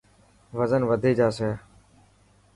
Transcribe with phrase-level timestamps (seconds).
[0.57, 1.49] وزن وڌي جاسي.